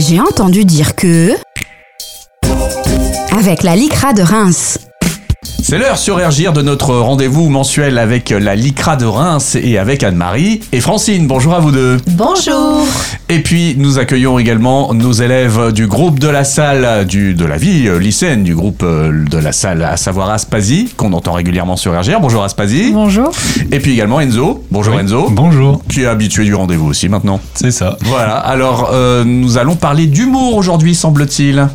J'ai 0.00 0.18
entendu 0.18 0.64
dire 0.64 0.96
que... 0.96 1.36
Avec 3.36 3.62
la 3.62 3.76
LICRA 3.76 4.14
de 4.14 4.22
Reims. 4.22 4.78
C'est 5.70 5.78
l'heure 5.78 5.98
sur 5.98 6.18
Ergir 6.18 6.52
de 6.52 6.62
notre 6.62 6.96
rendez-vous 6.96 7.48
mensuel 7.48 7.98
avec 7.98 8.30
la 8.30 8.56
LICRA 8.56 8.96
de 8.96 9.04
Reims 9.04 9.54
et 9.54 9.78
avec 9.78 10.02
Anne-Marie 10.02 10.62
et 10.72 10.80
Francine. 10.80 11.28
Bonjour 11.28 11.54
à 11.54 11.60
vous 11.60 11.70
deux. 11.70 11.98
Bonjour. 12.08 12.88
Et 13.28 13.38
puis 13.38 13.76
nous 13.78 14.00
accueillons 14.00 14.40
également 14.40 14.92
nos 14.94 15.12
élèves 15.12 15.70
du 15.70 15.86
groupe 15.86 16.18
de 16.18 16.26
la 16.26 16.42
salle 16.42 17.06
du, 17.06 17.34
de 17.34 17.44
la 17.44 17.56
vie 17.56 17.86
euh, 17.86 18.00
lycéenne 18.00 18.42
du 18.42 18.56
groupe 18.56 18.82
euh, 18.82 19.24
de 19.30 19.38
la 19.38 19.52
salle, 19.52 19.84
à 19.84 19.96
savoir 19.96 20.30
Aspasie, 20.30 20.92
qu'on 20.96 21.12
entend 21.12 21.34
régulièrement 21.34 21.76
sur 21.76 21.94
Ergir. 21.94 22.18
Bonjour 22.18 22.42
Aspasie. 22.42 22.90
Bonjour. 22.92 23.30
Et 23.70 23.78
puis 23.78 23.92
également 23.92 24.20
Enzo. 24.20 24.64
Bonjour 24.72 24.96
Oui. 24.96 25.02
Enzo. 25.02 25.28
Bonjour. 25.30 25.82
Qui 25.88 26.02
est 26.02 26.06
habitué 26.06 26.46
du 26.46 26.54
rendez-vous 26.56 26.88
aussi 26.88 27.08
maintenant. 27.08 27.38
C'est 27.54 27.70
ça. 27.70 27.96
Voilà, 28.00 28.38
alors 28.38 28.90
euh, 28.92 29.22
nous 29.24 29.56
allons 29.56 29.76
parler 29.76 30.08
d'humour 30.08 30.56
aujourd'hui, 30.56 30.96
semble-t-il. 30.96 31.68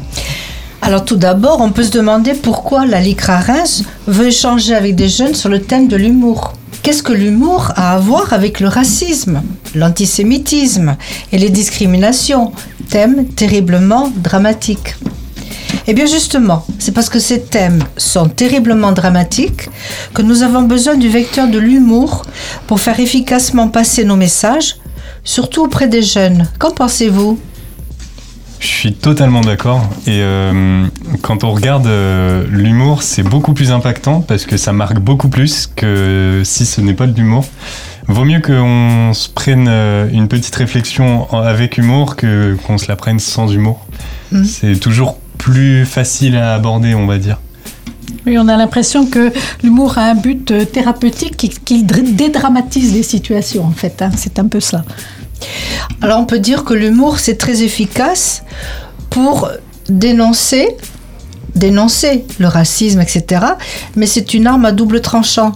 Alors 0.85 1.03
tout 1.03 1.15
d'abord, 1.15 1.61
on 1.61 1.71
peut 1.71 1.81
se 1.81 1.89
demander 1.89 2.35
pourquoi 2.35 2.85
la 2.85 2.99
LICRA 2.99 3.39
Reims 3.39 3.83
veut 4.05 4.27
échanger 4.27 4.75
avec 4.75 4.93
des 4.93 5.09
jeunes 5.09 5.33
sur 5.33 5.49
le 5.49 5.59
thème 5.59 5.87
de 5.87 5.95
l'humour. 5.95 6.53
Qu'est-ce 6.83 7.01
que 7.01 7.11
l'humour 7.11 7.71
a 7.75 7.95
à 7.95 7.97
voir 7.97 8.33
avec 8.33 8.59
le 8.59 8.67
racisme, 8.67 9.41
l'antisémitisme 9.73 10.95
et 11.31 11.39
les 11.39 11.49
discriminations? 11.49 12.51
Thème 12.87 13.25
terriblement 13.29 14.11
dramatique. 14.15 14.95
Eh 15.87 15.95
bien 15.95 16.05
justement, 16.05 16.63
c'est 16.77 16.91
parce 16.91 17.09
que 17.09 17.17
ces 17.17 17.41
thèmes 17.41 17.83
sont 17.97 18.29
terriblement 18.29 18.91
dramatiques 18.91 19.69
que 20.13 20.21
nous 20.21 20.43
avons 20.43 20.61
besoin 20.61 20.97
du 20.97 21.09
vecteur 21.09 21.47
de 21.47 21.57
l'humour 21.57 22.21
pour 22.67 22.79
faire 22.79 22.99
efficacement 22.99 23.69
passer 23.69 24.05
nos 24.05 24.17
messages, 24.17 24.75
surtout 25.23 25.63
auprès 25.63 25.87
des 25.87 26.03
jeunes. 26.03 26.47
Qu'en 26.59 26.69
pensez-vous? 26.69 27.39
Je 28.65 28.71
suis 28.71 28.93
totalement 28.93 29.41
d'accord. 29.41 29.87
Et 30.07 30.21
euh, 30.21 30.85
quand 31.21 31.43
on 31.43 31.51
regarde 31.51 31.85
euh, 31.85 32.43
l'humour, 32.49 33.03
c'est 33.03 33.21
beaucoup 33.21 33.53
plus 33.53 33.71
impactant 33.71 34.21
parce 34.21 34.47
que 34.47 34.57
ça 34.57 34.73
marque 34.73 34.97
beaucoup 34.99 35.29
plus 35.29 35.67
que 35.67 36.41
si 36.43 36.65
ce 36.65 36.81
n'est 36.81 36.95
pas 36.95 37.05
de 37.05 37.15
l'humour. 37.15 37.45
Vaut 38.07 38.25
mieux 38.25 38.39
qu'on 38.41 39.11
se 39.13 39.29
prenne 39.29 39.67
euh, 39.69 40.07
une 40.11 40.27
petite 40.27 40.55
réflexion 40.55 41.31
avec 41.31 41.77
humour 41.77 42.15
que 42.15 42.57
qu'on 42.65 42.79
se 42.79 42.87
la 42.87 42.95
prenne 42.95 43.19
sans 43.19 43.51
humour. 43.53 43.85
Mhm. 44.31 44.45
C'est 44.45 44.79
toujours 44.79 45.19
plus 45.37 45.85
facile 45.85 46.35
à 46.35 46.55
aborder, 46.55 46.95
on 46.95 47.05
va 47.05 47.19
dire. 47.19 47.37
Oui, 48.25 48.35
on 48.39 48.47
a 48.47 48.57
l'impression 48.57 49.05
que 49.05 49.31
l'humour 49.63 49.99
a 49.99 50.05
un 50.05 50.15
but 50.15 50.71
thérapeutique 50.71 51.37
qui, 51.37 51.49
qui 51.49 51.83
dr- 51.83 52.15
dédramatise 52.15 52.95
les 52.95 53.03
situations, 53.03 53.63
en 53.65 53.71
fait. 53.71 54.01
hein. 54.01 54.09
C'est 54.17 54.39
un 54.39 54.47
peu 54.47 54.59
ça. 54.59 54.83
Alors 56.01 56.19
on 56.19 56.25
peut 56.25 56.39
dire 56.39 56.63
que 56.63 56.73
l'humour 56.73 57.19
c'est 57.19 57.37
très 57.37 57.63
efficace 57.63 58.43
pour 59.09 59.49
dénoncer, 59.89 60.67
dénoncer 61.55 62.25
le 62.39 62.47
racisme, 62.47 63.01
etc. 63.01 63.45
Mais 63.95 64.05
c'est 64.05 64.33
une 64.33 64.47
arme 64.47 64.65
à 64.65 64.71
double 64.71 65.01
tranchant 65.01 65.53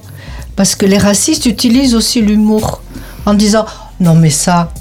parce 0.55 0.75
que 0.75 0.86
les 0.86 0.97
racistes 0.97 1.45
utilisent 1.45 1.95
aussi 1.95 2.21
l'humour 2.21 2.81
en 3.25 3.33
disant 3.33 3.66
non 3.99 4.16
mais 4.16 4.30
ça, 4.30 4.71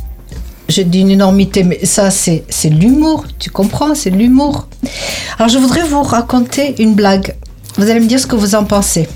j'ai 0.68 0.84
dit 0.84 1.00
une 1.00 1.10
énormité, 1.10 1.64
mais 1.64 1.84
ça 1.84 2.10
c'est 2.10 2.44
c'est 2.48 2.70
l'humour, 2.70 3.24
tu 3.38 3.50
comprends, 3.50 3.94
c'est 3.94 4.10
l'humour. 4.10 4.68
Alors 5.38 5.48
je 5.48 5.58
voudrais 5.58 5.82
vous 5.82 6.02
raconter 6.02 6.80
une 6.82 6.94
blague. 6.94 7.34
Vous 7.76 7.88
allez 7.90 8.00
me 8.00 8.06
dire 8.06 8.20
ce 8.20 8.26
que 8.26 8.36
vous 8.36 8.54
en 8.54 8.64
pensez. 8.64 9.08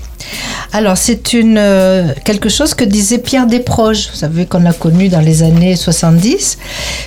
Alors, 0.75 0.97
c'est 0.97 1.33
une 1.33 1.59
euh, 1.59 2.13
quelque 2.25 2.49
chose 2.49 2.73
que 2.73 2.83
disait 2.83 3.19
Pierre 3.19 3.45
Desproges, 3.45 4.09
vous 4.09 4.17
savez 4.17 4.47
qu'on 4.47 4.61
l'a 4.61 4.73
connu 4.73 5.07
dans 5.07 5.19
les 5.19 5.43
années 5.43 5.75
70, 5.75 6.57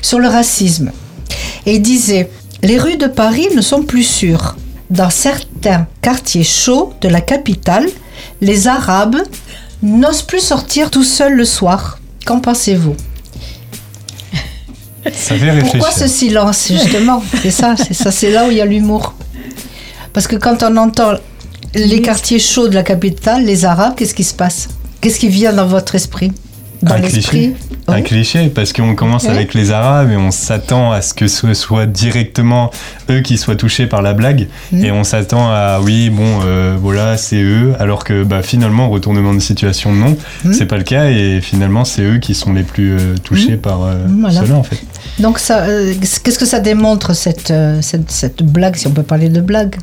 sur 0.02 0.20
le 0.20 0.28
racisme. 0.28 0.92
Et 1.66 1.74
il 1.74 1.82
disait 1.82 2.30
Les 2.62 2.78
rues 2.78 2.96
de 2.96 3.08
Paris 3.08 3.48
ne 3.56 3.60
sont 3.60 3.82
plus 3.82 4.04
sûres. 4.04 4.56
Dans 4.88 5.10
certains 5.10 5.88
quartiers 6.00 6.44
chauds 6.44 6.94
de 7.00 7.08
la 7.08 7.20
capitale, 7.20 7.86
les 8.40 8.68
Arabes 8.68 9.16
n'osent 9.82 10.22
plus 10.22 10.40
sortir 10.40 10.88
tout 10.88 11.02
seuls 11.02 11.34
le 11.34 11.44
soir. 11.44 11.98
Qu'en 12.24 12.38
pensez-vous? 12.38 12.94
Ça 15.12 15.36
fait 15.36 15.50
réfléchir. 15.50 15.80
Pourquoi 15.80 15.90
ce 15.90 16.06
silence, 16.06 16.68
justement? 16.68 17.20
C'est 17.42 17.50
ça, 17.50 17.74
c'est 17.76 17.94
ça, 17.94 18.12
c'est 18.12 18.30
là 18.30 18.46
où 18.46 18.52
il 18.52 18.58
y 18.58 18.60
a 18.60 18.64
l'humour. 18.64 19.14
Parce 20.12 20.28
que 20.28 20.36
quand 20.36 20.62
on 20.62 20.76
entend 20.76 21.14
les 21.76 22.00
quartiers 22.02 22.38
chauds 22.38 22.68
de 22.68 22.74
la 22.74 22.82
capitale, 22.82 23.44
les 23.44 23.64
Arabes, 23.64 23.94
qu'est-ce 23.96 24.14
qui 24.14 24.24
se 24.24 24.34
passe? 24.34 24.68
Qu'est-ce 25.00 25.18
qui 25.18 25.28
vient 25.28 25.52
dans 25.52 25.66
votre 25.66 25.94
esprit? 25.94 26.32
Dans 26.82 26.94
Un 26.94 26.98
l'esprit? 26.98 27.20
cliché. 27.22 27.56
Un 27.88 27.94
Oui. 27.96 28.02
cliché, 28.02 28.48
parce 28.48 28.72
qu'on 28.72 28.94
commence 28.94 29.26
avec 29.28 29.54
les 29.54 29.70
Arabes 29.70 30.10
et 30.10 30.16
on 30.16 30.30
s'attend 30.30 30.90
à 30.92 31.00
ce 31.02 31.14
que 31.14 31.28
ce 31.28 31.54
soit 31.54 31.86
directement 31.86 32.70
eux 33.10 33.20
qui 33.20 33.38
soient 33.38 33.54
touchés 33.56 33.86
par 33.86 34.02
la 34.02 34.12
blague. 34.12 34.48
Mhm. 34.72 34.84
Et 34.84 34.90
on 34.90 35.04
s'attend 35.04 35.48
à, 35.48 35.78
oui, 35.80 36.10
bon, 36.10 36.40
euh, 36.44 36.76
voilà, 36.80 37.16
c'est 37.16 37.40
eux. 37.40 37.74
Alors 37.78 38.04
que 38.04 38.24
bah, 38.24 38.42
finalement, 38.42 38.90
retournement 38.90 39.32
de 39.34 39.38
situation, 39.38 39.92
non, 39.92 40.16
Mhm. 40.44 40.52
c'est 40.52 40.66
pas 40.66 40.76
le 40.78 40.82
cas. 40.82 41.10
Et 41.10 41.40
finalement, 41.40 41.84
c'est 41.84 42.02
eux 42.02 42.18
qui 42.18 42.34
sont 42.34 42.52
les 42.52 42.64
plus 42.64 42.92
euh, 42.92 43.14
touchés 43.22 43.56
par 43.56 43.84
euh, 43.84 43.94
Voilà. 44.20 44.40
cela, 44.40 44.56
en 44.56 44.62
fait. 44.64 44.80
Donc, 45.20 45.38
ça, 45.38 45.64
qu'est-ce 46.24 46.38
que 46.38 46.46
ça 46.46 46.58
démontre, 46.60 47.14
cette, 47.14 47.52
cette, 47.80 48.10
cette 48.10 48.42
blague, 48.42 48.76
si 48.76 48.86
on 48.86 48.90
peut 48.92 49.02
parler 49.04 49.28
de 49.28 49.40
blague? 49.40 49.76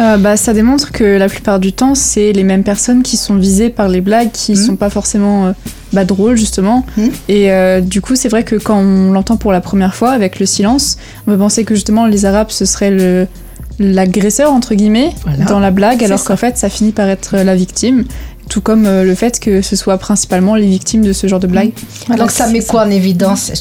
Euh, 0.00 0.16
bah, 0.16 0.36
ça 0.36 0.52
démontre 0.52 0.92
que 0.92 1.04
la 1.04 1.28
plupart 1.28 1.58
du 1.60 1.72
temps, 1.72 1.94
c'est 1.94 2.32
les 2.32 2.42
mêmes 2.44 2.64
personnes 2.64 3.02
qui 3.02 3.16
sont 3.16 3.36
visées 3.36 3.70
par 3.70 3.88
les 3.88 4.00
blagues 4.00 4.30
qui 4.32 4.52
Mhm. 4.52 4.56
sont 4.66 4.76
pas 4.76 4.90
forcément 4.90 5.46
euh, 5.46 5.52
bah, 5.92 6.04
drôles, 6.04 6.36
justement. 6.36 6.84
Mhm. 6.96 7.10
Et 7.28 7.52
euh, 7.52 7.80
du 7.80 8.00
coup, 8.00 8.16
c'est 8.16 8.28
vrai 8.28 8.44
que 8.44 8.56
quand 8.56 8.78
on 8.78 9.12
l'entend 9.12 9.36
pour 9.36 9.52
la 9.52 9.60
première 9.60 9.94
fois 9.94 10.10
avec 10.10 10.40
le 10.40 10.46
silence, 10.46 10.98
on 11.26 11.32
peut 11.32 11.38
penser 11.38 11.64
que 11.64 11.74
justement 11.74 12.06
les 12.06 12.24
Arabes, 12.24 12.50
ce 12.50 12.64
serait 12.64 12.90
le 12.90 13.26
l'agresseur 13.80 14.52
entre 14.52 14.74
guillemets 14.74 15.12
Voilà. 15.24 15.44
dans 15.44 15.60
la 15.60 15.70
blague 15.70 16.02
alors 16.02 16.24
qu'en 16.24 16.36
fait 16.36 16.58
ça 16.58 16.68
finit 16.68 16.90
par 16.90 17.08
être 17.08 17.36
la 17.36 17.54
victime 17.54 18.06
tout 18.48 18.60
comme 18.60 18.82
le 18.88 19.14
fait 19.14 19.38
que 19.38 19.62
ce 19.62 19.76
soit 19.76 19.98
principalement 19.98 20.56
les 20.56 20.66
victimes 20.66 21.02
de 21.02 21.12
ce 21.12 21.28
genre 21.28 21.38
de 21.38 21.46
blague 21.46 21.70
Voilà, 22.08 22.22
Donc, 22.22 22.32
ça 22.32 22.48
met 22.48 22.58
quoi 22.60 22.82
en 22.86 22.90
évidence? 22.90 23.52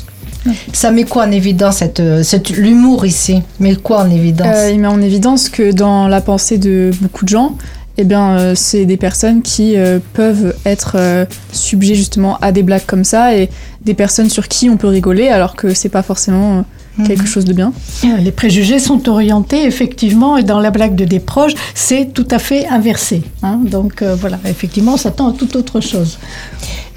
Ça 0.74 0.91
met 0.91 1.03
quoi 1.03 1.25
en 1.25 1.31
évidence, 1.31 1.78
cette, 1.78 2.00
euh, 2.00 2.24
cette, 2.24 2.50
l'humour 2.50 3.06
ici? 3.06 3.41
Met 3.59 3.75
quoi 3.75 4.02
en 4.03 4.09
évidence? 4.09 4.47
Euh, 4.56 4.72
il 4.72 4.80
met 4.80 4.88
en 4.88 5.02
évidence 5.02 5.50
que 5.50 5.72
dans 5.72 6.08
la 6.08 6.22
pensée 6.22 6.58
de 6.58 6.91
beaucoup 7.02 7.24
de 7.25 7.30
gens, 7.30 7.56
eh 7.97 8.03
bien, 8.03 8.38
euh, 8.38 8.53
c'est 8.56 8.85
des 8.85 8.97
personnes 8.97 9.41
qui 9.41 9.75
euh, 9.75 10.00
peuvent 10.13 10.56
être 10.66 10.94
euh, 11.00 11.25
subjets 11.52 11.96
justement 11.96 12.38
à 12.41 12.52
des 12.52 12.62
blagues 12.63 12.85
comme 12.85 13.03
ça 13.03 13.35
et 13.35 13.50
des 13.84 13.94
personnes 13.96 14.30
sur 14.30 14.47
qui 14.47 14.69
on 14.69 14.78
peut 14.78 14.88
rigoler 14.88 15.30
alors 15.30 15.56
que 15.56 15.74
c'est 15.74 15.90
pas 15.90 16.03
forcément 16.03 16.58
euh, 16.59 16.62
quelque 17.08 17.22
Mhm. 17.22 17.28
chose 17.28 17.46
de 17.46 17.53
bien. 17.53 17.74
Les 18.19 18.31
préjugés 18.31 18.79
sont 18.79 19.08
orientés, 19.08 19.66
effectivement, 19.66 20.35
et 20.38 20.44
dans 20.44 20.59
la 20.59 20.72
blague 20.72 20.96
de 20.96 21.06
Desproges, 21.06 21.53
c'est 21.75 22.12
tout 22.14 22.28
à 22.31 22.40
fait 22.40 22.68
inversé. 22.68 23.22
hein. 23.44 23.59
Donc 23.64 24.02
euh, 24.02 24.16
voilà, 24.19 24.40
effectivement, 24.46 24.94
on 24.94 24.97
s'attend 24.97 25.29
à 25.29 25.34
toute 25.34 25.56
autre 25.56 25.79
chose. 25.79 26.18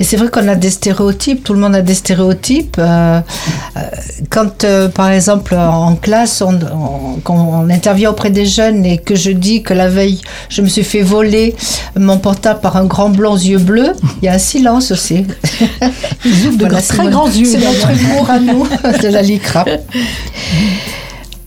Et 0.01 0.05
c'est 0.05 0.17
vrai 0.17 0.29
qu'on 0.31 0.49
a 0.49 0.55
des 0.55 0.71
stéréotypes, 0.71 1.45
tout 1.45 1.53
le 1.53 1.61
monde 1.61 1.75
a 1.75 1.83
des 1.83 1.93
stéréotypes. 1.95 2.77
Euh, 2.79 3.21
euh, 3.77 3.81
quand, 4.31 4.65
euh, 4.65 4.89
par 4.89 5.11
exemple, 5.11 5.55
en 5.55 5.95
classe, 5.95 6.41
on, 6.41 6.55
on- 6.55 7.21
quand 7.23 7.37
on 7.37 7.69
intervient 7.69 8.09
auprès 8.11 8.31
des 8.31 8.47
jeunes 8.47 8.87
et 8.87 8.97
que 8.97 9.15
je 9.15 9.31
dis 9.31 9.63
que 9.63 9.75
la 9.75 9.89
veille, 9.91 10.21
je 10.49 10.63
me 10.63 10.69
suis 10.69 10.85
fait 10.85 11.03
voler 11.03 11.55
mon 11.99 12.17
portable 12.17 12.61
par 12.61 12.79
un 12.79 12.87
grand 12.87 13.11
blond 13.11 13.33
aux 13.35 13.37
yeux 13.37 13.59
bleus, 13.59 13.93
il 14.23 14.25
y 14.25 14.29
a 14.29 14.33
un 14.33 14.39
silence 14.39 14.91
aussi. 14.91 15.27
Ils 16.25 16.47
ouvrent 16.47 16.57
de 16.57 16.65
Voilà, 16.65 16.69
grands- 16.69 16.81
c'est 16.81 16.97
très 16.97 17.09
grands 17.11 17.29
yeux. 17.31 17.45
C'est 17.45 17.59
notre 17.59 17.91
humour 17.91 18.31
à 18.31 18.39
nous, 18.41 18.67
de 19.03 19.09
la 19.09 19.21
LICRA. 19.21 19.67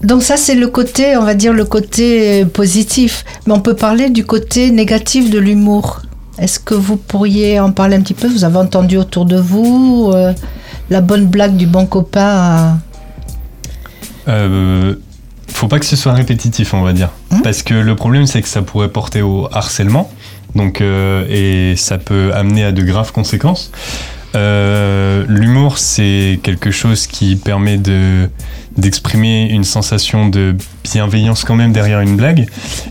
Donc 0.03 0.21
ça, 0.21 0.37
c'est 0.37 0.55
le 0.55 0.67
côté, 0.67 1.17
on 1.17 1.23
va 1.23 1.33
dire, 1.33 1.53
le 1.53 1.65
côté 1.65 2.45
positif. 2.45 3.23
Mais 3.47 3.53
on 3.53 3.61
peut 3.61 3.75
parler 3.75 4.09
du 4.09 4.25
côté 4.25 4.69
négatif 4.69 5.29
de 5.31 5.39
l'humour. 5.39 6.01
Est-ce 6.37 6.59
que 6.59 6.73
vous 6.73 6.97
pourriez 6.97 7.59
en 7.59 7.71
parler 7.71 7.95
un 7.95 8.01
petit 8.01 8.13
peu? 8.13 8.27
Vous 8.27 8.43
avez 8.43 8.57
entendu 8.57 8.97
autour 8.97 9.25
de 9.25 9.37
vous 9.37 10.11
euh, 10.13 10.33
la 10.89 11.01
bonne 11.01 11.27
blague 11.27 11.55
du 11.55 11.67
bon 11.67 11.85
copain 11.85 12.79
Euh, 14.27 14.95
faut 15.47 15.67
pas 15.67 15.79
que 15.79 15.85
ce 15.85 15.95
soit 15.95 16.13
répétitif, 16.13 16.73
on 16.73 16.81
va 16.81 16.93
dire. 16.93 17.09
Hein? 17.31 17.41
Parce 17.43 17.61
que 17.61 17.73
le 17.73 17.95
problème, 17.95 18.25
c'est 18.25 18.41
que 18.41 18.47
ça 18.47 18.61
pourrait 18.61 18.89
porter 18.89 19.21
au 19.21 19.47
harcèlement. 19.51 20.09
Donc, 20.55 20.81
euh, 20.81 21.25
et 21.29 21.75
ça 21.75 21.97
peut 21.97 22.31
amener 22.33 22.63
à 22.63 22.71
de 22.71 22.81
graves 22.81 23.11
conséquences. 23.11 23.71
Euh, 24.35 25.25
L'humour, 25.27 25.77
c'est 25.77 26.39
quelque 26.43 26.71
chose 26.71 27.07
qui 27.07 27.35
permet 27.35 27.77
de 27.77 28.29
d'exprimer 28.77 29.49
une 29.51 29.63
sensation 29.63 30.27
de 30.29 30.55
bienveillance 30.83 31.43
quand 31.43 31.55
même 31.55 31.71
derrière 31.73 32.01
une 32.01 32.15
blague. 32.17 32.47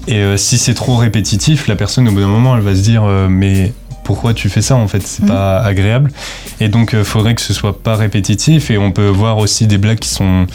Et 0.07 0.19
euh, 0.19 0.37
si 0.37 0.57
c'est 0.57 0.75
trop 0.75 0.97
répétitif, 0.97 1.67
la 1.67 1.75
personne 1.75 2.07
au 2.09 2.13
bout 2.13 2.21
d'un 2.21 2.29
moment, 2.29 2.55
elle 2.57 2.63
va 2.63 2.75
se 2.77 2.83
dire 2.83 3.03
euh, 3.05 3.27
mais 3.29 3.73
pourquoi 4.05 4.33
tu 4.33 4.49
fais 4.49 4.63
ça 4.63 4.77
en 4.77 4.87
fait? 4.87 5.03
C'est 5.05 5.23
Mhm. 5.23 5.29
pas 5.29 5.61
agréable. 5.61 6.13
Et 6.61 6.69
donc, 6.69 6.93
il 6.93 7.03
faudrait 7.05 7.35
que 7.35 7.41
ce 7.43 7.53
soit 7.53 7.83
pas 7.83 7.97
répétitif. 7.97 8.71
Et 8.71 8.79
on 8.79 8.93
peut 8.93 9.09
voir 9.09 9.39
aussi 9.39 9.67
des 9.67 9.79
blagues 9.79 9.99
qui 9.99 10.09
sont 10.09 10.47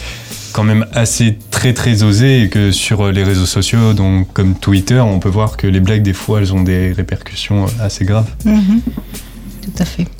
quand 0.53 0.63
même 0.63 0.85
assez 0.93 1.37
très 1.51 1.73
très 1.73 2.03
osées 2.03 2.43
et 2.43 2.49
que 2.49 2.71
sur 2.71 3.11
les 3.11 3.23
réseaux 3.23 3.45
sociaux, 3.45 3.93
donc 3.93 4.31
comme 4.33 4.55
Twitter, 4.55 4.99
on 5.01 5.19
peut 5.19 5.29
voir 5.29 5.55
que 5.57 5.67
les 5.67 5.81
blagues 5.81 6.01
des 6.03 6.13
fois 6.13 6.39
elles 6.39 6.53
ont 6.53 6.63
des 6.63 6.93
répercussions 6.93 7.65
assez 7.81 8.05
graves. 8.05 8.29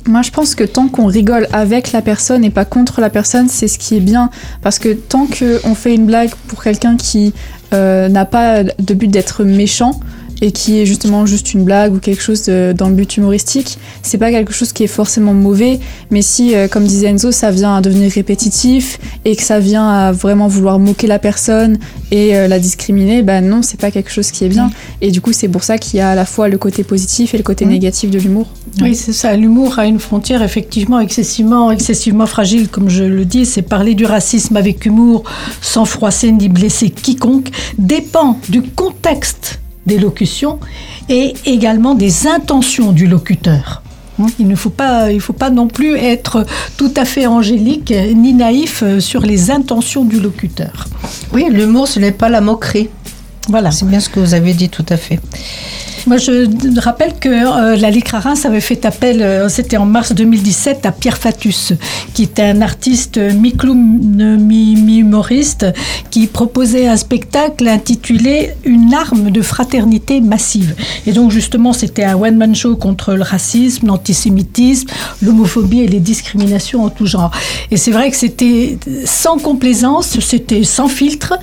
Moi, 0.06 0.22
je 0.22 0.30
pense 0.30 0.54
que 0.54 0.64
tant 0.64 0.88
qu'on 0.88 1.06
rigole 1.06 1.48
avec 1.52 1.92
la 1.92 2.02
personne 2.02 2.44
et 2.44 2.50
pas 2.50 2.64
contre 2.64 3.00
la 3.00 3.10
personne, 3.10 3.48
c'est 3.48 3.68
ce 3.68 3.78
qui 3.78 3.96
est 3.96 4.00
bien. 4.00 4.30
Parce 4.62 4.78
que 4.78 4.92
tant 4.92 5.26
qu'on 5.26 5.74
fait 5.74 5.94
une 5.94 6.06
blague 6.06 6.30
pour 6.48 6.62
quelqu'un 6.62 6.96
qui 6.96 7.32
euh, 7.72 8.08
n'a 8.08 8.24
pas 8.24 8.62
de 8.62 8.94
but 8.94 9.08
d'être 9.08 9.44
méchant, 9.44 10.00
et 10.40 10.52
qui 10.52 10.78
est 10.80 10.86
justement 10.86 11.26
juste 11.26 11.52
une 11.54 11.64
blague 11.64 11.94
ou 11.94 11.98
quelque 11.98 12.22
chose 12.22 12.42
de- 12.44 12.72
dans 12.76 12.88
le 12.88 12.94
but 12.94 13.16
humoristique, 13.16 13.78
c'est 14.02 14.18
pas 14.18 14.30
quelque 14.30 14.52
chose 14.52 14.72
qui 14.72 14.84
est 14.84 14.86
forcément 14.88 15.34
mauvais, 15.34 15.80
mais 16.10 16.22
si, 16.22 16.54
euh, 16.54 16.68
comme 16.68 16.84
disait 16.84 17.08
Enzo, 17.08 17.32
ça 17.32 17.50
vient 17.50 17.74
à 17.76 17.80
devenir 17.80 18.10
répétitif 18.12 18.98
et 19.24 19.34
que 19.36 19.42
ça 19.42 19.58
vient 19.58 19.88
à 19.88 20.12
vraiment 20.12 20.46
vouloir 20.48 20.78
moquer 20.78 21.06
la 21.06 21.18
personne 21.18 21.78
et 22.10 22.36
euh, 22.36 22.46
la 22.48 22.58
discriminer, 22.58 23.22
ben 23.22 23.44
non, 23.44 23.62
c'est 23.62 23.80
pas 23.80 23.90
quelque 23.90 24.10
chose 24.10 24.30
qui 24.30 24.44
est 24.44 24.48
bien. 24.48 24.70
Et 25.00 25.10
du 25.10 25.20
coup, 25.20 25.32
c'est 25.32 25.48
pour 25.48 25.64
ça 25.64 25.76
qu'il 25.78 25.98
y 25.98 26.00
a 26.00 26.10
à 26.10 26.14
la 26.14 26.24
fois 26.24 26.48
le 26.48 26.58
côté 26.58 26.84
positif 26.84 27.34
et 27.34 27.36
le 27.36 27.42
côté 27.42 27.64
négatif 27.66 28.10
de 28.10 28.18
l'humour. 28.18 28.46
Oui, 28.80 28.94
c'est 28.94 29.12
ça. 29.12 29.36
L'humour 29.36 29.78
a 29.78 29.86
une 29.86 29.98
frontière 29.98 30.42
effectivement 30.42 31.00
excessivement, 31.00 31.70
excessivement 31.70 32.26
fragile, 32.26 32.68
comme 32.68 32.88
je 32.88 33.02
le 33.04 33.24
dis. 33.24 33.44
C'est 33.44 33.62
parler 33.62 33.94
du 33.94 34.04
racisme 34.04 34.56
avec 34.56 34.86
humour, 34.86 35.24
sans 35.60 35.84
froisser 35.84 36.30
ni 36.30 36.48
blesser 36.48 36.90
quiconque, 36.90 37.48
dépend 37.76 38.38
du 38.48 38.62
contexte 38.62 39.60
des 39.88 39.98
locutions 39.98 40.60
et 41.08 41.34
également 41.46 41.96
des 41.96 42.28
intentions 42.28 42.92
du 42.92 43.08
locuteur. 43.08 43.82
Hein, 44.20 44.26
Il 44.38 44.46
ne 44.46 44.54
faut 44.54 44.70
pas, 44.70 45.10
il 45.10 45.20
faut 45.20 45.32
pas 45.32 45.50
non 45.50 45.66
plus 45.66 45.96
être 45.96 46.46
tout 46.76 46.92
à 46.96 47.04
fait 47.04 47.26
angélique 47.26 47.92
ni 48.14 48.32
naïf 48.34 48.82
euh, 48.82 49.00
sur 49.00 49.22
les 49.22 49.50
intentions 49.50 50.04
du 50.04 50.20
locuteur. 50.20 50.86
Oui, 51.32 51.46
l'humour, 51.50 51.88
ce 51.88 51.98
n'est 51.98 52.12
pas 52.12 52.28
la 52.28 52.40
moquerie. 52.40 52.88
Voilà. 53.48 53.70
C'est 53.70 53.86
bien 53.86 54.00
ce 54.00 54.08
que 54.08 54.20
vous 54.20 54.34
avez 54.34 54.52
dit 54.52 54.68
tout 54.68 54.86
à 54.88 54.96
fait. 54.96 55.18
Moi, 56.06 56.16
je 56.16 56.80
rappelle 56.80 57.14
que 57.18 57.28
euh, 57.28 57.76
la 57.76 57.90
Ligue 57.90 58.08
Reims 58.08 58.46
avait 58.46 58.60
fait 58.60 58.84
appel, 58.84 59.20
euh, 59.20 59.48
c'était 59.48 59.76
en 59.76 59.86
mars 59.86 60.12
2017, 60.12 60.86
à 60.86 60.92
Pierre 60.92 61.18
Fatus, 61.18 61.72
qui 62.14 62.22
était 62.22 62.42
un 62.42 62.62
artiste 62.62 63.18
mi-humoriste, 63.18 65.66
qui 66.10 66.26
proposait 66.26 66.86
un 66.86 66.96
spectacle 66.96 67.68
intitulé 67.68 68.54
Une 68.64 68.94
arme 68.94 69.30
de 69.30 69.42
fraternité 69.42 70.20
massive. 70.20 70.74
Et 71.06 71.12
donc, 71.12 71.30
justement, 71.30 71.72
c'était 71.72 72.04
un 72.04 72.16
one-man 72.16 72.54
show 72.54 72.76
contre 72.76 73.14
le 73.14 73.22
racisme, 73.22 73.88
l'antisémitisme, 73.88 74.88
l'homophobie 75.22 75.80
et 75.80 75.88
les 75.88 76.00
discriminations 76.00 76.84
en 76.84 76.90
tout 76.90 77.06
genre. 77.06 77.30
Et 77.70 77.76
c'est 77.76 77.92
vrai 77.92 78.10
que 78.10 78.16
c'était 78.16 78.78
sans 79.04 79.38
complaisance, 79.38 80.18
c'était 80.20 80.64
sans 80.64 80.88
filtre. 80.88 81.34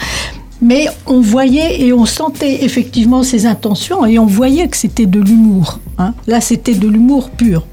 Mais 0.61 0.87
on 1.05 1.19
voyait 1.21 1.81
et 1.81 1.91
on 1.93 2.05
sentait 2.05 2.63
effectivement 2.63 3.23
ses 3.23 3.45
intentions 3.45 4.05
et 4.05 4.17
on 4.19 4.25
voyait 4.25 4.67
que 4.67 4.77
c'était 4.77 5.05
de 5.05 5.19
l'humour. 5.19 5.79
hein. 5.97 6.13
Là, 6.27 6.41
c'était 6.41 6.73
de 6.75 6.87
l'humour 6.87 7.29
pur. 7.29 7.65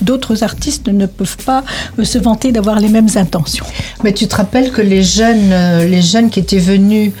D'autres 0.00 0.42
artistes 0.44 0.88
ne 0.88 1.06
peuvent 1.06 1.36
pas 1.44 1.62
euh, 1.98 2.04
se 2.04 2.18
vanter 2.18 2.52
d'avoir 2.52 2.78
les 2.80 2.88
mêmes 2.88 3.08
intentions. 3.16 3.66
Mais 4.04 4.14
tu 4.14 4.26
te 4.28 4.36
rappelles 4.36 4.70
que 4.70 4.80
les 4.80 5.02
jeunes, 5.02 5.50
euh, 5.52 5.84
les 5.86 6.00
jeunes 6.00 6.30
qui 6.30 6.38
étaient 6.40 6.58
venus, 6.58 7.12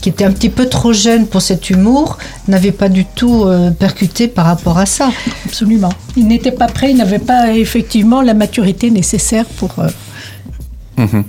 qui 0.00 0.10
étaient 0.10 0.24
un 0.24 0.30
petit 0.30 0.50
peu 0.50 0.66
trop 0.66 0.92
jeunes 0.92 1.26
pour 1.26 1.42
cet 1.42 1.70
humour, 1.70 2.18
n'avaient 2.46 2.70
pas 2.70 2.88
du 2.88 3.04
tout 3.06 3.44
euh, 3.46 3.70
percuté 3.72 4.28
par 4.28 4.44
rapport 4.46 4.78
à 4.78 4.86
ça. 4.86 5.10
Absolument. 5.46 5.88
Ils 6.16 6.28
n'étaient 6.28 6.52
pas 6.52 6.66
prêts, 6.68 6.90
ils 6.92 6.96
n'avaient 6.96 7.18
pas 7.18 7.52
effectivement 7.54 8.20
la 8.22 8.34
maturité 8.34 8.90
nécessaire 8.90 9.46
pour. 9.46 9.70
euh, 9.80 9.88
Mhm. 10.98 11.22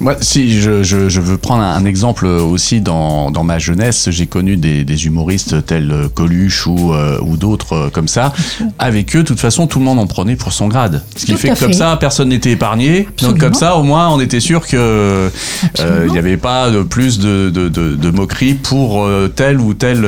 Moi, 0.00 0.16
si 0.22 0.60
je, 0.60 0.82
je- 0.82 1.08
je 1.10 1.20
veux 1.20 1.36
prendre 1.36 1.62
un, 1.62 1.74
un 1.74 1.84
exemple 1.84 2.24
aussi 2.26 2.80
dans, 2.80 3.30
dans 3.30 3.44
ma 3.44 3.58
jeunesse, 3.58 4.08
j'ai 4.10 4.26
connu 4.26 4.56
des, 4.56 4.82
des 4.84 5.06
humoristes 5.06 5.66
tels 5.66 5.90
euh, 5.92 6.08
Coluche 6.08 6.66
ou, 6.66 6.92
euh, 6.94 7.18
ou 7.20 7.36
d'autres 7.36 7.74
euh, 7.74 7.90
comme 7.90 8.08
ça. 8.08 8.32
Avec 8.78 9.14
eux, 9.14 9.22
de 9.22 9.28
toute 9.28 9.40
façon, 9.40 9.66
tout 9.66 9.78
le 9.78 9.84
monde 9.84 9.98
en 9.98 10.06
prenait 10.06 10.36
pour 10.36 10.52
son 10.54 10.68
grade. 10.68 11.02
Ce 11.16 11.26
qui 11.26 11.32
Tout 11.32 11.38
fait 11.38 11.50
que 11.50 11.58
comme 11.60 11.72
ça, 11.74 11.96
personne 12.00 12.30
n'était 12.30 12.52
épargné. 12.52 13.08
Donc 13.20 13.38
comme 13.38 13.52
ça, 13.54 13.76
au 13.76 13.82
moins, 13.82 14.08
on 14.08 14.20
était 14.20 14.40
sûr 14.40 14.66
que 14.66 14.76
euh, 14.78 15.28
Absolument. 15.64 16.04
il 16.06 16.12
n'y 16.12 16.18
avait 16.18 16.36
pas 16.38 16.70
de 16.70 16.82
plus 16.82 17.18
de, 17.18 17.50
de, 17.50 17.68
de, 17.68 17.94
de 17.94 18.10
moqueries 18.10 18.54
pour 18.54 19.06
telle 19.36 19.60
ou 19.60 19.74
telle 19.74 20.06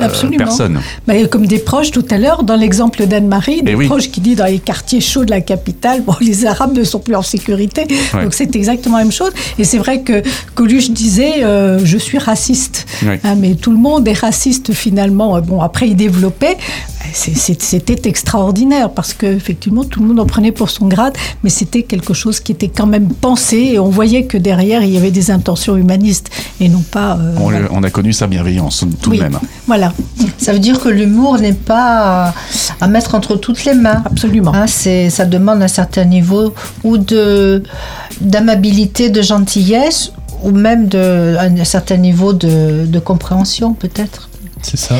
absolument. 0.00 0.36
personne. 0.38 0.80
Bah, 1.06 1.14
comme 1.30 1.46
des 1.46 1.58
proches 1.58 1.90
tout 1.90 2.04
à 2.10 2.18
l'heure, 2.18 2.42
dans 2.42 2.56
l'exemple 2.56 3.06
d'Anne-Marie, 3.06 3.62
des 3.62 3.72
Eh 3.72 3.74
oui. 3.74 3.86
proches 3.86 4.10
qui 4.10 4.20
dit 4.20 4.34
dans 4.34 4.46
les 4.46 4.58
quartiers 4.58 5.00
chauds 5.00 5.24
de 5.24 5.30
la 5.30 5.40
capitale, 5.40 6.02
bon, 6.02 6.14
les 6.20 6.46
Arabes 6.46 6.76
ne 6.76 6.84
sont 6.84 7.00
plus 7.00 7.14
en 7.14 7.22
sécurité. 7.22 7.86
Ouais. 8.14 8.24
Donc 8.24 8.34
c'est 8.34 8.54
exactement 8.58 8.98
la 8.98 9.04
même 9.04 9.12
chose. 9.12 9.30
Et 9.58 9.64
c'est 9.64 9.78
vrai 9.78 10.02
que 10.02 10.22
Coluche 10.54 10.90
disait 10.90 11.42
euh, 11.44 11.80
Je 11.84 11.98
suis 11.98 12.18
raciste. 12.18 12.86
Oui. 13.02 13.14
Hein, 13.24 13.34
mais 13.38 13.54
tout 13.54 13.70
le 13.70 13.78
monde 13.78 14.06
est 14.08 14.18
raciste 14.18 14.72
finalement. 14.72 15.36
Euh, 15.36 15.40
Bon, 15.40 15.62
après, 15.62 15.88
il 15.88 15.96
développait. 15.96 16.56
C'est- 17.14 17.58
C'était 17.62 18.06
extraordinaire 18.08 18.90
parce 18.90 19.14
que 19.14 19.24
effectivement 19.26 19.84
tout 19.84 20.00
le 20.00 20.06
monde 20.08 20.20
en 20.20 20.26
prenait 20.26 20.52
pour 20.52 20.68
son 20.68 20.88
grade, 20.88 21.14
mais 21.42 21.48
c'était 21.48 21.82
quelque 21.82 22.12
chose 22.12 22.38
qui 22.40 22.52
était 22.52 22.68
quand 22.68 22.86
même 22.86 23.08
pensé 23.08 23.56
et 23.74 23.78
on 23.78 23.88
voyait 23.88 24.24
que 24.24 24.36
derrière 24.36 24.82
il 24.82 24.90
y 24.92 24.98
avait 24.98 25.10
des 25.10 25.30
intentions 25.30 25.76
humanistes 25.76 26.28
et 26.60 26.68
non 26.68 26.82
pas. 26.82 27.16
euh, 27.18 27.34
On, 27.38 27.44
voilà. 27.44 27.60
le- 27.60 27.68
on 27.72 27.82
a 27.82 27.90
connu 27.90 28.12
sa 28.12 28.26
bienveillance 28.26 28.84
tout 29.00 29.10
Oui. 29.10 29.18
de 29.18 29.22
même. 29.22 29.38
Voilà, 29.66 29.92
Ça 30.36 30.52
veut 30.52 30.58
dire 30.58 30.78
que 30.80 30.88
l'humour 30.90 31.38
n'est 31.38 31.52
pas 31.54 32.26
à, 32.28 32.34
à 32.80 32.88
mettre 32.88 33.14
entre 33.14 33.36
toutes 33.36 33.64
les 33.64 33.74
mains. 33.74 34.02
absolument. 34.04 34.52
Hein, 34.54 34.66
c'est, 34.66 35.08
ça 35.08 35.24
demande 35.24 35.62
un 35.62 35.68
certain 35.68 36.04
niveau 36.04 36.52
ou 36.84 36.98
de 36.98 37.62
d'amabilité, 38.48 39.10
de 39.10 39.20
gentillesse, 39.20 40.12
ou 40.42 40.50
même 40.50 40.88
de, 40.88 41.36
un 41.38 41.64
certain 41.64 41.96
niveau 41.96 42.32
de, 42.32 42.86
de 42.86 42.98
compréhension 42.98 43.74
peut-être. 43.74 44.30
C'est 44.62 44.78
ça. 44.78 44.94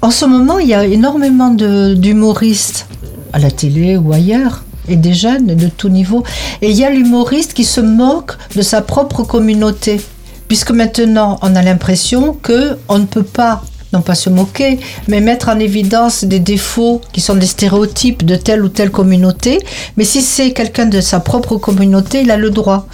En 0.00 0.10
ce 0.10 0.24
moment, 0.24 0.58
il 0.58 0.68
y 0.68 0.74
a 0.74 0.84
énormément 0.84 1.50
d'humoristes 1.50 2.86
à 3.32 3.38
la 3.38 3.50
télé 3.50 3.96
ou 3.96 4.12
ailleurs, 4.12 4.64
et 4.88 4.96
des 4.96 5.14
jeunes 5.14 5.46
de 5.46 5.68
tout 5.68 5.88
niveau. 5.88 6.24
Et 6.60 6.70
il 6.70 6.76
y 6.76 6.84
a 6.84 6.90
l'humoriste 6.90 7.54
qui 7.54 7.64
se 7.64 7.80
moque 7.80 8.32
de 8.56 8.62
sa 8.62 8.82
propre 8.82 9.22
communauté, 9.22 10.00
puisque 10.48 10.72
maintenant, 10.72 11.38
on 11.42 11.54
a 11.54 11.62
l'impression 11.62 12.36
que 12.42 12.76
on 12.88 12.98
ne 12.98 13.06
peut 13.06 13.22
pas 13.22 13.62
non 13.92 14.00
pas 14.00 14.14
se 14.14 14.30
moquer, 14.30 14.78
mais 15.08 15.20
mettre 15.20 15.48
en 15.48 15.58
évidence 15.58 16.24
des 16.24 16.40
défauts 16.40 17.00
qui 17.12 17.20
sont 17.20 17.34
des 17.34 17.46
stéréotypes 17.46 18.24
de 18.24 18.36
telle 18.36 18.62
ou 18.64 18.68
telle 18.68 18.90
communauté. 18.90 19.58
Mais 19.96 20.04
si 20.04 20.22
c'est 20.22 20.52
quelqu'un 20.52 20.86
de 20.86 21.00
sa 21.00 21.20
propre 21.20 21.56
communauté, 21.56 22.22
il 22.22 22.30
a 22.30 22.36
le 22.36 22.50
droit. 22.50 22.86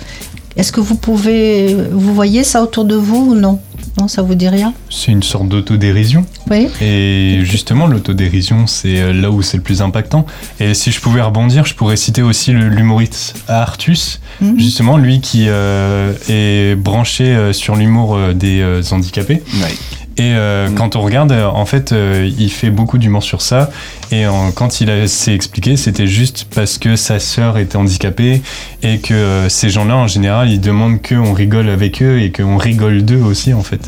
Est-ce 0.56 0.72
que 0.72 0.80
vous 0.80 0.96
pouvez, 0.96 1.76
vous 1.92 2.14
voyez 2.14 2.42
ça 2.42 2.62
autour 2.62 2.84
de 2.84 2.96
vous 2.96 3.30
ou 3.30 3.34
non? 3.34 3.60
Non, 4.00 4.06
ça 4.06 4.22
vous 4.22 4.34
dit 4.36 4.48
rien? 4.48 4.74
C'est 4.90 5.10
une 5.10 5.22
sorte 5.24 5.48
d'autodérision. 5.48 6.24
Oui. 6.50 6.68
Et 6.80 7.40
justement, 7.42 7.86
l'autodérision, 7.88 8.66
c'est 8.68 8.98
euh, 9.00 9.12
là 9.12 9.28
où 9.30 9.42
c'est 9.42 9.56
le 9.56 9.62
plus 9.62 9.82
impactant. 9.82 10.24
Et 10.60 10.74
si 10.74 10.92
je 10.92 11.00
pouvais 11.00 11.20
rebondir, 11.20 11.64
je 11.64 11.74
pourrais 11.74 11.96
citer 11.96 12.22
aussi 12.22 12.52
l'humoriste 12.52 13.34
Artus, 13.48 14.20
Mhm. 14.40 14.58
justement, 14.58 14.98
lui 14.98 15.20
qui 15.20 15.46
euh, 15.48 16.12
est 16.28 16.76
branché 16.76 17.24
euh, 17.24 17.52
sur 17.52 17.74
l'humour 17.74 18.16
des 18.34 18.60
euh, 18.60 18.82
handicapés. 18.92 19.42
Ouais. 19.60 19.74
Et 20.18 20.34
euh, 20.34 20.68
quand 20.74 20.96
on 20.96 21.00
regarde, 21.00 21.30
en 21.32 21.64
fait, 21.64 21.92
euh, 21.92 22.28
il 22.38 22.50
fait 22.50 22.70
beaucoup 22.70 22.98
d'humour 22.98 23.22
sur 23.22 23.40
ça. 23.40 23.70
Et 24.10 24.26
en- 24.26 24.52
quand 24.52 24.80
il 24.80 25.08
s'est 25.08 25.34
expliqué, 25.34 25.76
c'était 25.76 26.06
juste 26.06 26.46
parce 26.54 26.78
que 26.78 26.96
sa 26.96 27.18
sœur 27.18 27.58
était 27.58 27.76
handicapée 27.76 28.40
et 28.82 28.98
que 28.98 29.12
euh, 29.14 29.48
ces 29.48 29.68
gens-là, 29.68 29.96
en 29.96 30.06
général, 30.06 30.50
ils 30.50 30.60
demandent 30.60 31.02
qu'on 31.06 31.32
rigole 31.34 31.68
avec 31.68 32.02
eux 32.02 32.20
et 32.20 32.32
qu'on 32.32 32.56
rigole 32.56 33.02
d'eux 33.04 33.20
aussi, 33.22 33.52
en 33.52 33.62
fait. 33.62 33.80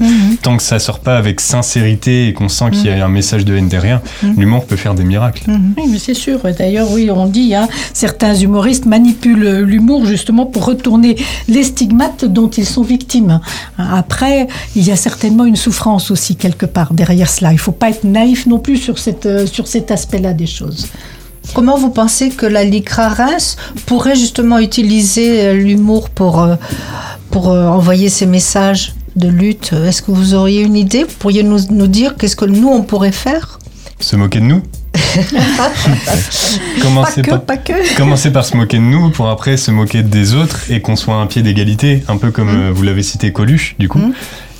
Tant 0.42 0.56
que 0.56 0.62
ça 0.62 0.78
sort 0.78 0.98
pas 1.00 1.16
avec 1.16 1.40
sincérité 1.40 2.28
et 2.28 2.32
qu'on 2.34 2.48
sent 2.48 2.70
qu'il 2.72 2.86
y 2.86 2.90
a 2.90 3.04
un 3.04 3.08
message 3.08 3.44
de 3.44 3.56
haine 3.56 3.68
derrière, 3.68 4.00
Mhm. 4.22 4.34
l'humour 4.38 4.66
peut 4.66 4.76
faire 4.76 4.94
des 4.94 5.04
miracles. 5.04 5.44
Oui, 5.48 5.84
mais 5.90 5.98
c'est 5.98 6.14
sûr. 6.14 6.40
D'ailleurs, 6.58 6.90
oui, 6.92 7.10
on 7.10 7.26
dit, 7.26 7.54
hein, 7.54 7.68
certains 7.94 8.34
humoristes 8.34 8.84
manipulent 8.86 9.60
l'humour 9.62 10.04
justement 10.06 10.44
pour 10.46 10.66
retourner 10.66 11.16
les 11.48 11.62
stigmates 11.62 12.24
dont 12.26 12.50
ils 12.50 12.66
sont 12.66 12.82
victimes. 12.82 13.40
Après, 13.78 14.48
il 14.76 14.82
y 14.86 14.90
a 14.90 14.96
certainement 14.96 15.44
une 15.44 15.56
souffrance 15.56 16.10
aussi 16.10 16.36
quelque 16.36 16.66
part 16.66 16.92
derrière 16.92 17.30
cela. 17.30 17.50
Il 17.52 17.54
ne 17.56 17.60
faut 17.60 17.72
pas 17.72 17.90
être 17.90 18.04
naïf 18.04 18.46
non 18.46 18.58
plus 18.58 18.76
sur, 18.76 18.98
cette, 18.98 19.26
euh, 19.26 19.46
sur 19.46 19.66
cet 19.66 19.90
aspect-là 20.10 20.32
des 20.32 20.46
choses. 20.46 20.88
Comment 21.54 21.76
vous 21.78 21.90
pensez 21.90 22.30
que 22.30 22.46
la 22.46 22.64
LICRA 22.64 23.08
Reims 23.08 23.56
pourrait 23.86 24.16
justement 24.16 24.58
utiliser 24.58 25.42
euh, 25.42 25.54
l'humour 25.54 26.10
pour, 26.10 26.40
euh, 26.40 26.56
pour 27.30 27.50
euh, 27.50 27.66
envoyer 27.66 28.08
ces 28.08 28.26
messages 28.26 28.94
de 29.16 29.28
lutte? 29.28 29.72
Est-ce 29.72 30.02
que 30.02 30.10
vous 30.10 30.34
auriez 30.34 30.62
une 30.62 30.76
idée? 30.76 31.04
Vous 31.04 31.16
pourriez 31.18 31.42
nous, 31.42 31.58
nous 31.70 31.86
dire 31.86 32.16
qu'est-ce 32.16 32.36
que 32.36 32.44
nous, 32.44 32.68
on 32.68 32.82
pourrait 32.82 33.12
faire? 33.12 33.58
Se 34.00 34.16
moquer 34.16 34.40
de 34.40 34.44
nous? 34.44 34.62
Pas 35.56 35.70
Commencez 36.82 37.22
que, 37.22 37.30
par, 37.30 37.42
pas 37.42 37.56
que. 37.56 37.96
commencer 37.96 38.30
par 38.32 38.44
se 38.44 38.56
moquer 38.56 38.78
de 38.78 38.82
nous 38.82 39.10
pour 39.10 39.28
après 39.28 39.56
se 39.56 39.70
moquer 39.70 40.02
des 40.02 40.34
autres 40.34 40.70
et 40.70 40.80
qu'on 40.80 40.96
soit 40.96 41.14
à 41.14 41.18
un 41.18 41.26
pied 41.26 41.42
d'égalité, 41.42 42.02
un 42.08 42.16
peu 42.16 42.30
comme 42.30 42.48
euh, 42.48 42.70
vous 42.72 42.82
l'avez 42.82 43.02
cité 43.02 43.32
Coluche, 43.32 43.76
du 43.78 43.88
coup. 43.88 43.98
Mhm. 43.98 44.12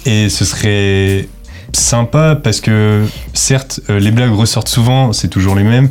Et 0.07 0.29
ce 0.29 0.45
serait 0.45 1.29
sympa 1.73 2.37
parce 2.43 2.61
que 2.61 3.05
certes, 3.33 3.81
euh, 3.91 3.99
les 3.99 4.11
blagues 4.11 4.33
ressortent 4.33 4.69
souvent, 4.69 5.13
c'est 5.13 5.29
toujours 5.29 5.55
les 5.55 5.65
mêmes. 5.65 5.89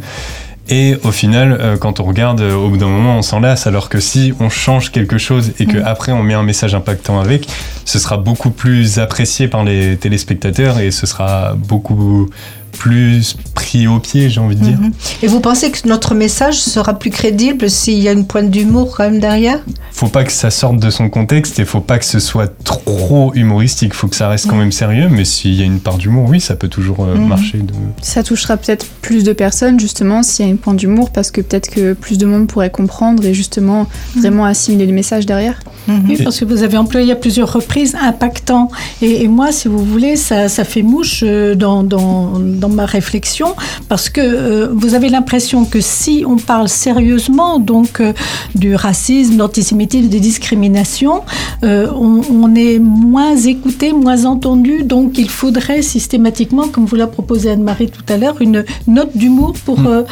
Et 0.72 0.98
au 1.04 1.12
final, 1.12 1.58
euh, 1.60 1.78
quand 1.78 2.00
on 2.00 2.04
regarde, 2.04 2.42
euh, 2.42 2.54
au 2.54 2.70
bout 2.70 2.78
d'un 2.78 2.88
moment, 2.88 3.18
on 3.18 3.24
s'en 3.24 3.40
lasse. 3.40 3.66
Alors 3.66 3.90
que 3.90 4.00
si 4.00 4.34
on 4.40 4.50
change 4.50 4.92
quelque 4.92 5.18
chose 5.18 5.52
et 5.60 5.66
que 5.66 5.80
après 5.84 6.12
on 6.12 6.22
met 6.22 6.36
un 6.36 6.44
message 6.44 6.76
impactant 6.76 7.20
avec, 7.20 7.48
ce 7.86 7.98
sera 7.98 8.18
beaucoup 8.18 8.52
plus 8.52 9.00
apprécié 9.00 9.48
par 9.48 9.64
les 9.64 9.98
téléspectateurs 9.98 10.80
et 10.80 10.92
ce 10.92 11.08
sera 11.08 11.56
beaucoup 11.56 12.30
plus 12.80 13.36
pris 13.54 13.88
au 13.88 14.00
pied, 14.00 14.30
j'ai 14.30 14.40
envie 14.40 14.56
de 14.56 14.64
dire. 14.64 14.80
Mhm. 14.80 14.92
Et 15.22 15.28
vous 15.28 15.42
pensez 15.42 15.70
que 15.70 15.86
notre 15.88 16.16
message 16.16 16.56
sera 16.56 16.98
plus 16.98 17.10
crédible 17.12 17.70
s'il 17.70 18.00
y 18.00 18.08
a 18.08 18.14
une 18.14 18.26
pointe 18.26 18.50
d'humour 18.50 18.96
quand 18.96 19.04
même 19.04 19.20
derrière? 19.20 19.60
Faut 19.92 20.08
pas 20.08 20.24
que 20.24 20.32
ça 20.32 20.50
sorte 20.50 20.78
de 20.80 20.90
son 20.90 21.10
contexte 21.10 21.60
et 21.60 21.66
faut 21.66 21.82
pas 21.82 22.00
que 22.00 22.06
ce 22.06 22.20
soit 22.20 22.52
trop 22.64 23.34
humoristique. 23.36 23.94
Faut 23.94 24.08
que 24.08 24.16
ça 24.16 24.30
reste 24.30 24.48
quand 24.48 24.56
même 24.56 24.72
sérieux, 24.72 25.10
mais 25.10 25.26
s'il 25.26 25.54
y 25.56 25.62
a 25.62 25.66
une 25.66 25.82
part 25.82 25.98
d'humour, 25.98 26.28
oui, 26.30 26.40
ça 26.40 26.56
peut 26.56 26.70
toujours 26.70 27.04
euh, 27.04 27.16
Mhm. 27.16 27.28
marcher. 27.28 27.58
de- 27.58 27.74
Ça 28.02 28.24
touchera 28.24 28.56
peut-être 28.56 28.86
plus 29.02 29.24
de 29.26 29.34
personnes 29.34 29.80
justement 29.80 30.24
s'il 30.24 30.46
y 30.46 30.48
a 30.48 30.52
une 30.52 30.58
pointe 30.58 30.78
d'humour 30.78 31.10
parce 31.12 31.32
que 31.32 31.42
peut-être 31.42 31.70
que 31.70 31.92
plus 31.94 32.18
de 32.18 32.26
monde 32.26 32.48
pourrait 32.48 32.70
comprendre 32.72 33.26
et 33.26 33.34
justement 33.34 33.88
vraiment 34.18 34.46
assimiler 34.46 34.86
le 34.86 34.94
message 34.94 35.26
derrière. 35.26 35.60
Oui, 36.08 36.22
parce 36.24 36.40
que 36.40 36.46
vous 36.46 36.62
avez 36.62 36.78
employé 36.78 37.12
à 37.12 37.16
plusieurs 37.16 37.52
reprises 37.52 37.96
impactant. 38.00 38.70
Et, 39.02 39.24
et 39.24 39.28
moi, 39.28 39.52
si 39.52 39.68
vous 39.68 39.84
voulez, 39.84 40.16
ça, 40.18 40.48
ça 40.48 40.64
fait 40.64 40.84
mouche 40.84 41.24
euh, 41.26 41.56
dans, 41.56 41.82
dans, 41.84 42.38
dans 42.70 42.76
ma 42.76 42.86
réflexion, 42.86 43.56
parce 43.88 44.10
que 44.10 44.22
euh, 44.22 44.68
vous 44.72 44.94
avez 44.94 45.10
l'impression 45.10 45.66
que 45.66 45.82
si 45.82 46.24
on 46.28 46.38
parle 46.38 46.70
sérieusement 46.70 47.60
donc 47.60 48.00
euh, 48.00 48.14
du 48.56 48.76
racisme, 48.76 49.34
de 49.34 49.40
l'antisémitisme, 49.40 50.08
des 50.08 50.20
discriminations, 50.20 51.22
euh, 51.64 51.88
on, 51.94 52.22
on 52.32 52.56
est 52.56 52.80
moins 52.80 53.36
écouté, 53.36 53.92
moins 53.94 54.26
entendu. 54.26 54.84
Donc 54.84 55.18
il 55.18 55.30
faudrait 55.30 55.82
systématiquement, 55.82 56.68
comme 56.68 56.86
vous 56.86 56.96
l'a 56.96 57.08
proposé 57.08 57.52
Anne-Marie 57.52 57.90
tout 57.90 58.08
à 58.14 58.18
l'heure, 58.18 58.38
une 58.42 58.64
note 58.88 59.16
d'humour 59.16 59.54
pour 59.66 59.80
euh, 59.86 60.04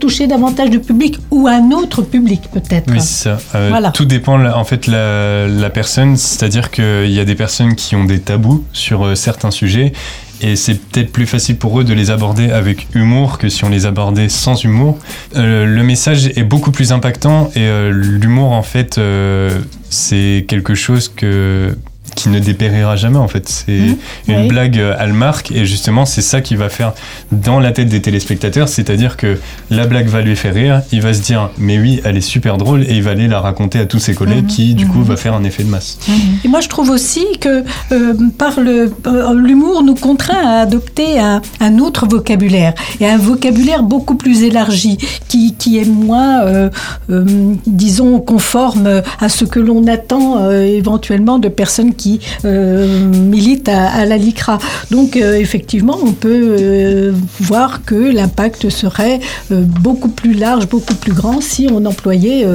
toucher 0.00 0.26
davantage 0.26 0.70
de 0.70 0.78
public 0.78 1.18
ou 1.30 1.46
un 1.46 1.70
autre 1.70 2.02
public 2.02 2.42
peut-être. 2.52 2.90
Oui, 2.90 3.00
c'est 3.00 3.24
ça. 3.24 3.38
Voilà. 3.52 3.90
Tout 3.90 4.04
dépend, 4.04 4.44
en 4.44 4.64
fait, 4.64 4.86
la, 4.86 5.46
la 5.48 5.70
personne. 5.70 6.16
C'est-à-dire 6.16 6.70
qu'il 6.70 7.10
y 7.10 7.20
a 7.20 7.24
des 7.24 7.34
personnes 7.34 7.74
qui 7.74 7.94
ont 7.96 8.04
des 8.04 8.20
tabous 8.20 8.64
sur 8.72 9.16
certains 9.16 9.50
sujets. 9.50 9.92
Et 10.40 10.56
c'est 10.56 10.74
peut-être 10.74 11.12
plus 11.12 11.26
facile 11.26 11.56
pour 11.56 11.80
eux 11.80 11.84
de 11.84 11.94
les 11.94 12.10
aborder 12.10 12.50
avec 12.50 12.88
humour 12.94 13.38
que 13.38 13.48
si 13.48 13.64
on 13.64 13.68
les 13.68 13.86
abordait 13.86 14.28
sans 14.28 14.62
humour. 14.62 14.98
Euh, 15.34 15.64
le 15.64 15.82
message 15.82 16.26
est 16.26 16.42
beaucoup 16.42 16.72
plus 16.72 16.92
impactant 16.92 17.50
et 17.54 17.60
euh, 17.60 17.90
l'humour, 17.90 18.52
en 18.52 18.62
fait, 18.62 18.98
euh, 18.98 19.60
c'est 19.88 20.44
quelque 20.46 20.74
chose 20.74 21.08
que 21.08 21.76
qui 22.16 22.28
ne 22.28 22.40
dépérira 22.40 22.96
jamais 22.96 23.18
en 23.18 23.28
fait. 23.28 23.48
C'est 23.48 23.72
Mhm. 23.78 23.96
une 24.28 24.40
Oui. 24.42 24.48
blague 24.48 24.78
euh, 24.80 24.96
elle 24.98 25.12
marque 25.12 25.52
et 25.52 25.64
justement 25.66 26.04
c'est 26.04 26.22
ça 26.22 26.40
qui 26.40 26.56
va 26.56 26.68
faire 26.68 26.92
dans 27.30 27.60
la 27.60 27.70
tête 27.70 27.88
des 27.88 28.02
téléspectateurs, 28.02 28.68
c'est-à-dire 28.68 29.16
que 29.16 29.38
la 29.70 29.86
blague 29.86 30.08
va 30.08 30.20
lui 30.22 30.34
faire 30.34 30.54
rire, 30.54 30.82
il 30.92 31.00
va 31.02 31.12
se 31.14 31.20
dire 31.22 31.50
mais 31.58 31.78
oui 31.78 32.00
elle 32.04 32.16
est 32.16 32.20
super 32.34 32.56
drôle 32.56 32.82
et 32.82 32.94
il 32.96 33.02
va 33.04 33.12
aller 33.12 33.28
la 33.28 33.40
raconter 33.40 33.78
à 33.78 33.86
tous 33.86 34.00
ses 34.00 34.14
collègues 34.14 34.44
Mhm. 34.44 34.50
qui 34.56 34.74
du 34.74 34.86
coup 34.88 35.02
va 35.04 35.16
faire 35.16 35.34
un 35.34 35.44
effet 35.44 35.62
de 35.62 35.68
masse. 35.70 35.98
Et 36.44 36.48
moi, 36.48 36.60
je 36.60 36.68
trouve 36.68 36.90
aussi 36.90 37.24
que 37.40 37.62
euh, 37.92 38.14
par 38.38 38.58
le 38.60 38.92
euh, 39.06 39.34
l'humour 39.34 39.82
nous 39.82 39.94
contraint 39.94 40.42
à 40.44 40.60
adopter 40.62 41.18
un, 41.20 41.42
un 41.60 41.78
autre 41.78 42.06
vocabulaire 42.08 42.72
et 43.00 43.06
un 43.06 43.18
vocabulaire 43.18 43.82
beaucoup 43.82 44.14
plus 44.16 44.42
élargi, 44.42 44.96
qui, 45.28 45.54
qui 45.54 45.78
est 45.78 45.84
moins, 45.84 46.40
euh, 46.42 46.70
euh, 47.10 47.24
disons, 47.66 48.20
conforme 48.20 49.02
à 49.20 49.28
ce 49.28 49.44
que 49.44 49.60
l'on 49.60 49.86
attend 49.86 50.38
euh, 50.38 50.62
éventuellement 50.62 51.38
de 51.38 51.48
personnes 51.48 51.94
qui 51.94 52.05
euh, 52.44 53.08
militent 53.10 53.68
à, 53.68 54.04
la 54.06 54.16
LICRA. 54.16 54.58
Donc, 54.90 55.16
euh, 55.16 55.34
effectivement, 55.34 55.98
on 56.02 56.12
peut 56.12 56.56
euh, 56.60 57.12
voir 57.40 57.84
que 57.84 57.94
l'impact 57.94 58.68
serait 58.70 59.20
beaucoup 59.50 60.08
plus 60.08 60.34
large, 60.34 60.68
beaucoup 60.68 60.94
plus 60.94 61.12
grand 61.12 61.40
si 61.40 61.68
on 61.70 61.84
employait 61.84 62.46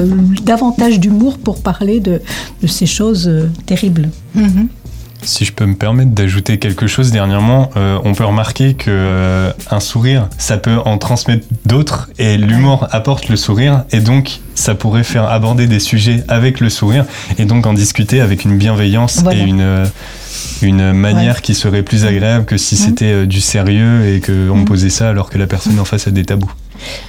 davantage 0.42 1.00
d'humour 1.00 1.38
pour 1.38 1.60
parler 1.60 2.00
de, 2.00 2.20
ces 2.66 2.86
choses 2.86 3.30
terribles. 3.66 4.08
Mhm. 4.34 4.68
Si 5.24 5.44
je 5.44 5.52
peux 5.52 5.66
me 5.66 5.74
permettre 5.74 6.10
d'ajouter 6.10 6.58
quelque 6.58 6.86
chose 6.86 7.12
dernièrement, 7.12 7.70
euh, 7.76 7.98
on 8.04 8.12
peut 8.12 8.24
remarquer 8.24 8.74
que 8.74 8.90
euh, 8.90 9.52
un 9.70 9.78
sourire, 9.80 10.28
ça 10.36 10.56
peut 10.56 10.78
en 10.84 10.98
transmettre 10.98 11.46
d'autres 11.64 12.10
et 12.18 12.36
l'humour 12.36 12.88
apporte 12.90 13.28
le 13.28 13.36
sourire 13.36 13.84
et 13.92 14.00
donc 14.00 14.40
ça 14.54 14.74
pourrait 14.74 15.04
faire 15.04 15.24
aborder 15.30 15.66
des 15.68 15.78
sujets 15.78 16.24
avec 16.28 16.58
le 16.60 16.68
sourire 16.70 17.04
et 17.38 17.44
donc 17.44 17.66
en 17.66 17.72
discuter 17.72 18.20
avec 18.20 18.44
une 18.44 18.58
bienveillance 18.58 19.20
Voilà. 19.22 19.40
et 19.40 19.42
une 19.46 19.60
euh, 19.60 19.86
une 20.60 20.92
manière 20.92 21.40
qui 21.42 21.54
serait 21.54 21.82
plus 21.82 22.04
agréable 22.04 22.44
que 22.44 22.56
si 22.56 22.76
c'était 22.76 23.12
euh, 23.12 23.26
du 23.26 23.40
sérieux 23.40 24.06
et 24.14 24.20
que 24.20 24.48
on 24.50 24.64
posait 24.64 24.90
ça 24.90 25.08
alors 25.08 25.30
que 25.30 25.38
la 25.38 25.46
personne 25.46 25.78
en 25.78 25.84
face 25.84 26.08
a 26.08 26.10
des 26.10 26.24
tabous. 26.24 26.50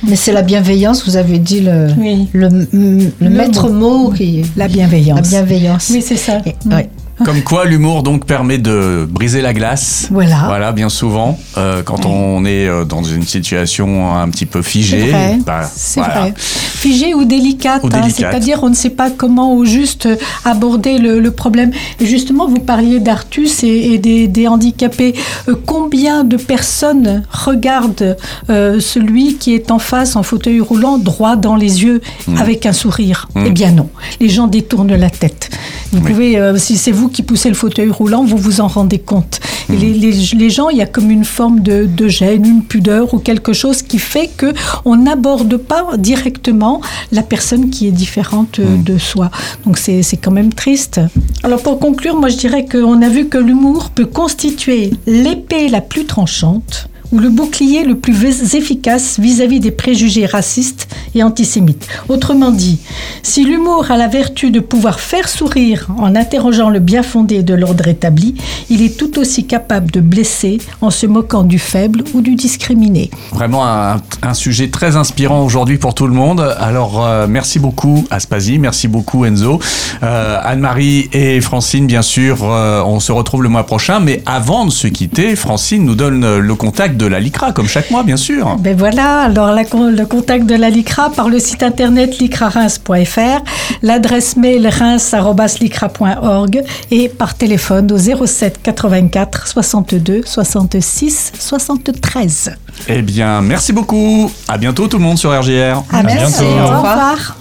Mais 0.07 0.15
c'est 0.15 0.31
la 0.33 0.43
bienveillance, 0.43 1.03
vous 1.07 1.15
avez 1.17 1.39
dit 1.39 1.61
le, 1.61 1.87
Oui. 1.97 2.27
le, 2.33 2.47
le 2.71 3.11
Le 3.19 3.29
maître 3.29 3.69
mot, 3.69 4.11
qui 4.11 4.43
La 4.55 4.67
bienveillance. 4.67 5.31
la 5.31 5.41
bienveillance. 5.41 5.89
Oui, 5.91 6.03
c'est 6.05 6.15
ça. 6.17 6.39
Et- 6.45 6.55
Mm. 6.65 6.73
ouais. 6.73 6.89
Comme 7.25 7.41
quoi, 7.43 7.65
l'humour 7.65 8.03
donc 8.03 8.25
permet 8.25 8.57
de 8.57 9.07
briser 9.09 9.41
la 9.41 9.53
glace. 9.53 10.07
Voilà. 10.11 10.43
Voilà, 10.47 10.71
bien 10.71 10.89
souvent, 10.89 11.39
euh, 11.57 11.81
quand 11.83 12.05
on 12.05 12.43
est 12.45 12.67
euh, 12.67 12.83
dans 12.85 13.03
une 13.03 13.23
situation 13.23 14.15
un 14.15 14.29
petit 14.29 14.45
peu 14.45 14.61
figée. 14.61 15.05
C'est 15.05 15.11
vrai. 15.11 15.37
bah, 15.45 15.61
C'est 15.75 15.99
voilà. 15.99 16.19
vrai. 16.19 16.33
Figée 16.37 17.13
ou 17.13 17.23
délicate, 17.25 17.83
hein, 17.85 17.89
délicate. 17.89 18.13
c'est-à-dire 18.31 18.59
on 18.63 18.69
ne 18.69 18.75
sait 18.75 18.89
pas 18.89 19.09
comment 19.09 19.53
au 19.55 19.63
juste 19.65 20.07
aborder 20.45 20.97
le, 20.97 21.19
le 21.19 21.31
problème. 21.31 21.71
Et 21.99 22.05
justement, 22.05 22.47
vous 22.47 22.59
parliez 22.59 22.99
d'Artus 22.99 23.63
et, 23.63 23.93
et 23.93 23.97
des, 23.97 24.27
des 24.27 24.47
handicapés. 24.47 25.13
Euh, 25.47 25.55
combien 25.65 26.23
de 26.23 26.37
personnes 26.37 27.23
regardent 27.31 28.17
euh, 28.49 28.79
celui 28.79 29.35
qui 29.35 29.53
est 29.53 29.71
en 29.71 29.79
face 29.79 30.15
en 30.15 30.23
fauteuil 30.23 30.59
roulant 30.59 30.97
droit 30.97 31.35
dans 31.35 31.55
les 31.55 31.83
yeux 31.83 32.01
Mm. 32.27 32.37
avec 32.37 32.65
un 32.65 32.73
sourire? 32.73 33.27
Mm. 33.35 33.43
Eh 33.47 33.49
bien 33.51 33.71
non, 33.71 33.89
les 34.19 34.29
gens 34.29 34.47
détournent 34.47 34.95
la 34.95 35.09
tête. 35.09 35.49
Vous 35.91 35.99
Oui. 36.03 36.11
pouvez, 36.11 36.53
si 36.57 36.77
c'est 36.77 36.91
vous 36.91 37.09
qui 37.13 37.23
poussez 37.23 37.47
le 37.47 37.55
fauteuil 37.55 37.89
roulant, 37.89 38.25
vous 38.25 38.35
vous 38.37 38.59
en 38.59 38.67
rendez 38.67 38.99
compte. 38.99 39.39
Et 39.71 39.77
les, 39.77 39.93
les- 39.93 40.11
les 40.35 40.49
gens, 40.49 40.67
il 40.69 40.77
y 40.77 40.81
a 40.81 40.85
comme 40.85 41.09
une 41.09 41.23
forme 41.23 41.61
de, 41.61 41.85
de 41.85 42.07
gêne, 42.09 42.45
une 42.45 42.63
pudeur 42.63 43.13
ou 43.13 43.19
quelque 43.19 43.53
chose 43.53 43.81
qui 43.81 43.99
fait 43.99 44.29
que 44.35 44.53
on 44.83 44.97
n'aborde 44.97 45.55
pas 45.57 45.95
directement 45.97 46.81
la 47.11 47.21
personne 47.23 47.69
qui 47.69 47.87
est 47.87 47.91
différente 47.91 48.59
euh, 48.59 48.63
Mm. 48.77 48.83
de 48.83 48.97
soi. 48.97 49.29
Donc 49.65 49.77
c'est 49.77 50.03
quand 50.21 50.31
même 50.31 50.51
triste. 50.53 50.99
Alors 51.43 51.61
pour 51.61 51.79
conclure, 51.79 52.15
moi 52.19 52.29
je 52.29 52.37
dirais 52.37 52.65
qu'on 52.65 53.01
a 53.01 53.09
vu 53.09 53.27
que 53.27 53.37
l'humour 53.37 53.89
peut 53.91 54.05
constituer 54.05 54.91
l'épée 55.05 55.67
la 55.69 55.81
plus 55.81 56.05
tranchante 56.05 56.87
ou 57.13 57.19
le 57.19 57.29
bouclier 57.29 57.85
le 57.85 57.95
plus 57.95 58.55
efficace 58.55 59.19
vis-à-vis 59.19 59.59
des 59.59 59.71
préjugés 59.71 60.25
racistes 60.25 60.87
et 61.13 61.21
antisémites. 61.21 61.87
Autrement 62.09 62.51
dit, 62.51 62.79
si 63.21 63.45
l'humour 63.45 63.91
a 63.91 63.97
la 63.97 64.07
vertu 64.07 64.49
de 64.49 64.59
pouvoir 64.59 64.99
faire 64.99 65.29
sourire 65.29 65.87
en 65.97 66.15
interrogeant 66.15 66.69
le 66.69 66.79
bien 66.79 67.03
fondé 67.03 67.43
de 67.43 67.53
l'ordre 67.53 67.87
établi, 67.87 68.35
il 68.69 68.81
est 68.81 68.97
tout 68.97 69.19
aussi 69.19 69.45
capable 69.45 69.91
de 69.91 70.01
blesser 70.01 70.57
en 70.81 70.89
se 70.89 71.05
moquant 71.05 71.43
du 71.43 71.59
faible 71.59 72.03
ou 72.15 72.21
du 72.21 72.35
discriminé. 72.35 73.11
Vraiment 73.31 73.63
un, 73.65 74.01
sujet 74.33 74.69
très 74.69 74.95
inspirant 74.95 75.45
aujourd'hui 75.45 75.77
pour 75.77 75.93
tout 75.93 76.07
le 76.07 76.13
monde. 76.13 76.41
Alors, 76.59 77.05
euh, 77.05 77.27
merci 77.29 77.59
beaucoup 77.59 78.03
Aspasie, 78.09 78.57
merci 78.57 78.87
beaucoup 78.87 79.25
Enzo. 79.25 79.59
Euh, 80.01 80.39
Anne-Marie 80.43 81.09
et 81.13 81.39
Francine, 81.39 81.85
bien 81.85 82.01
sûr, 82.01 82.39
euh, 82.41 82.81
on 82.83 82.99
se 82.99 83.11
retrouve 83.11 83.43
le 83.43 83.49
mois 83.49 83.65
prochain. 83.67 83.99
Mais 83.99 84.23
avant 84.25 84.65
de 84.65 84.71
se 84.71 84.87
quitter, 84.87 85.35
Francine 85.35 85.85
nous 85.85 85.93
donne 85.93 86.39
le 86.39 86.55
contact 86.55 86.97
de 86.97 87.02
la 87.05 87.19
LICRA, 87.19 87.51
comme 87.51 87.67
chaque 87.67 87.91
mois, 87.91 88.03
bien 88.03 88.17
sûr. 88.17 88.55
Ben 88.59 88.75
voilà, 88.77 89.21
alors 89.21 89.51
la 89.51 89.63
le 89.63 90.05
contact 90.05 90.45
de 90.45 90.55
la 90.55 90.69
LICRA 90.69 91.09
par 91.09 91.29
le 91.29 91.39
site 91.39 91.63
internet 91.63 92.19
licrareims.fr, 92.19 93.43
l'adresse 93.81 94.35
mail 94.37 94.67
reims.licra.org 94.67 96.63
et 96.91 97.09
par 97.09 97.35
téléphone 97.35 97.91
au 97.91 97.97
07 97.97 98.61
84 98.61 99.47
62 99.47 100.21
66 100.25 101.31
73. 101.39 102.51
Eh 102.87 103.01
bien, 103.01 103.41
merci 103.41 103.73
beaucoup. 103.73 104.31
À 104.47 104.57
bientôt 104.57 104.87
tout 104.87 104.97
le 104.97 105.03
monde 105.03 105.17
sur 105.17 105.31
RGR. 105.31 105.83
À 105.91 106.03
bientôt. 106.03 106.43
Au 106.43 106.67
revoir. 106.67 107.37